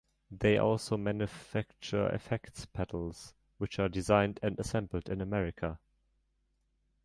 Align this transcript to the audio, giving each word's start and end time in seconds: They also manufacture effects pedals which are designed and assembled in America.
They 0.31 0.57
also 0.57 0.97
manufacture 0.97 2.07
effects 2.09 2.65
pedals 2.65 3.35
which 3.59 3.77
are 3.77 3.87
designed 3.87 4.39
and 4.41 4.59
assembled 4.59 5.07
in 5.07 5.21
America. 5.21 5.77